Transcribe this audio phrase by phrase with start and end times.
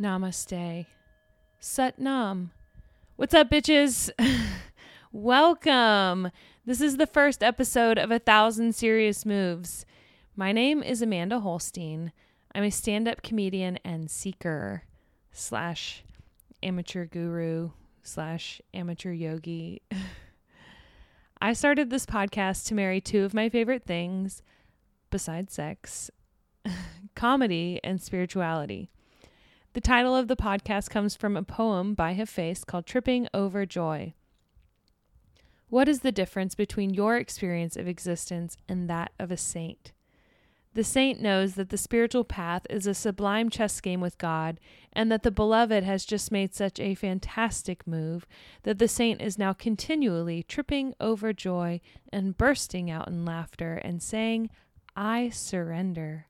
[0.00, 0.86] Namaste.
[1.58, 2.50] Sat Nam.
[3.16, 4.10] What's up, bitches?
[5.12, 6.30] Welcome.
[6.66, 9.86] This is the first episode of A Thousand Serious Moves.
[10.34, 12.12] My name is Amanda Holstein.
[12.54, 14.82] I'm a stand up comedian and seeker
[15.32, 16.04] slash
[16.62, 17.70] amateur guru
[18.02, 19.80] slash amateur yogi.
[21.40, 24.42] I started this podcast to marry two of my favorite things
[25.10, 26.10] besides sex
[27.14, 28.90] comedy and spirituality.
[29.76, 34.14] The title of the podcast comes from a poem by Hafiz called Tripping Over Joy.
[35.68, 39.92] What is the difference between your experience of existence and that of a saint?
[40.72, 44.60] The saint knows that the spiritual path is a sublime chess game with God,
[44.94, 48.26] and that the beloved has just made such a fantastic move
[48.62, 54.02] that the saint is now continually tripping over joy and bursting out in laughter and
[54.02, 54.48] saying,
[54.96, 56.28] I surrender.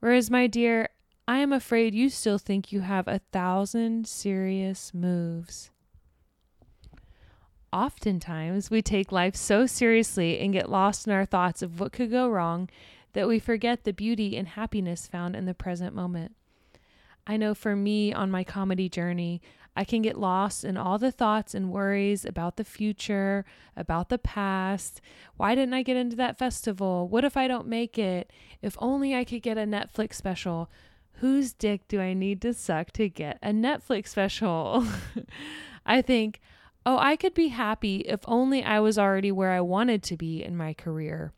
[0.00, 0.88] Whereas, my dear,
[1.28, 5.70] I am afraid you still think you have a thousand serious moves.
[7.72, 12.10] Oftentimes, we take life so seriously and get lost in our thoughts of what could
[12.10, 12.68] go wrong
[13.12, 16.34] that we forget the beauty and happiness found in the present moment.
[17.26, 19.40] I know for me on my comedy journey,
[19.76, 24.18] I can get lost in all the thoughts and worries about the future, about the
[24.18, 25.00] past.
[25.36, 27.08] Why didn't I get into that festival?
[27.08, 28.30] What if I don't make it?
[28.60, 30.68] If only I could get a Netflix special
[31.14, 34.86] whose dick do I need to suck to get a Netflix special?
[35.86, 36.40] I think,
[36.84, 40.42] oh, I could be happy if only I was already where I wanted to be
[40.42, 41.32] in my career.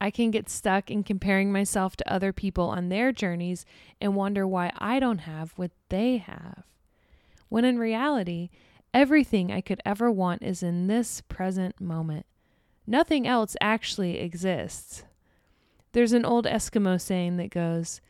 [0.00, 3.64] I can get stuck in comparing myself to other people on their journeys
[4.00, 6.64] and wonder why I don't have what they have.
[7.48, 8.50] When in reality,
[8.92, 12.26] everything I could ever want is in this present moment.
[12.84, 15.04] Nothing else actually exists.
[15.92, 18.00] There's an old Eskimo saying that goes,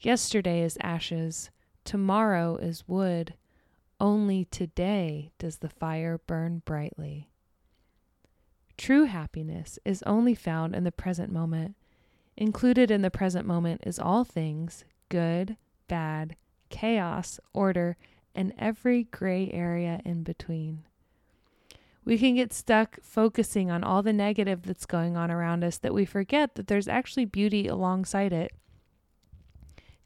[0.00, 1.50] Yesterday is ashes,
[1.84, 3.34] tomorrow is wood.
[3.98, 7.28] Only today does the fire burn brightly.
[8.76, 11.74] True happiness is only found in the present moment.
[12.36, 15.56] Included in the present moment is all things good,
[15.88, 16.36] bad,
[16.70, 17.96] chaos, order,
[18.36, 20.84] and every gray area in between.
[22.04, 25.92] We can get stuck focusing on all the negative that's going on around us that
[25.92, 28.52] we forget that there's actually beauty alongside it.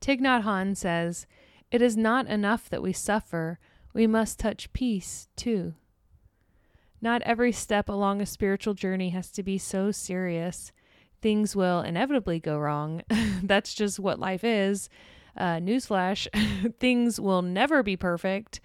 [0.03, 1.29] Thich Nhat Hanh says,
[1.71, 3.61] It is not enough that we suffer,
[3.95, 5.75] we must touch peace too.
[7.01, 10.73] Not every step along a spiritual journey has to be so serious.
[11.21, 13.03] Things will inevitably go wrong.
[13.45, 14.89] That's just what life is.
[15.37, 16.27] Uh, newsflash
[16.81, 18.61] things will never be perfect.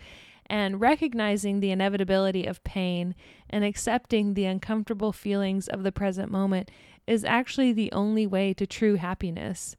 [0.48, 3.14] And recognizing the inevitability of pain
[3.48, 6.72] and accepting the uncomfortable feelings of the present moment
[7.06, 9.76] is actually the only way to true happiness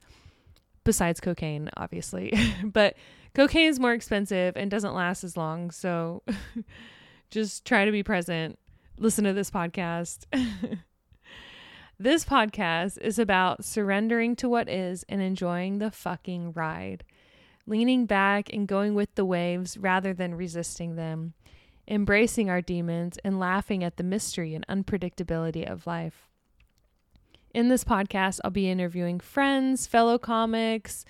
[0.88, 2.32] besides cocaine, obviously.
[2.64, 2.96] but
[3.34, 5.70] cocaine is more expensive and doesn't last as long.
[5.70, 6.22] So
[7.30, 8.58] just try to be present.
[8.96, 10.24] Listen to this podcast.
[11.98, 17.04] this podcast is about surrendering to what is and enjoying the fucking ride,
[17.66, 21.34] leaning back and going with the waves rather than resisting them,
[21.86, 26.30] embracing our demons and laughing at the mystery and unpredictability of life.
[27.58, 31.04] In this podcast, I'll be interviewing friends, fellow comics,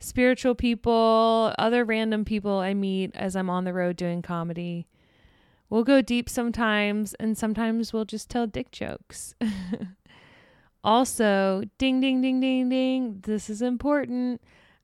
[0.00, 4.86] spiritual people, other random people I meet as I'm on the road doing comedy.
[5.70, 9.34] We'll go deep sometimes, and sometimes we'll just tell dick jokes.
[10.84, 14.42] also, ding, ding, ding, ding, ding, this is important.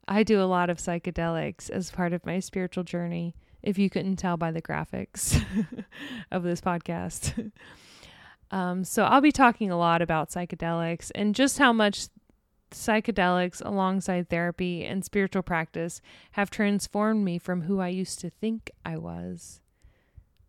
[0.08, 4.16] I do a lot of psychedelics as part of my spiritual journey, if you couldn't
[4.16, 5.44] tell by the graphics
[6.30, 7.52] of this podcast.
[8.50, 12.08] Um, so I'll be talking a lot about psychedelics and just how much
[12.70, 16.00] psychedelics alongside therapy and spiritual practice
[16.32, 19.60] have transformed me from who I used to think I was.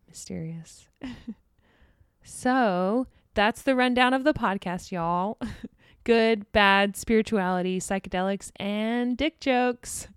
[0.07, 0.89] Mysterious.
[2.23, 5.37] so that's the rundown of the podcast, y'all.
[6.03, 10.07] Good, bad, spirituality, psychedelics, and dick jokes.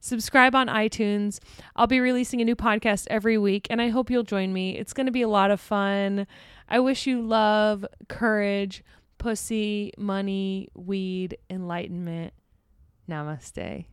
[0.00, 1.40] Subscribe on iTunes.
[1.74, 4.76] I'll be releasing a new podcast every week, and I hope you'll join me.
[4.78, 6.26] It's going to be a lot of fun.
[6.68, 8.82] I wish you love, courage,
[9.18, 12.32] pussy, money, weed, enlightenment.
[13.08, 13.86] Namaste.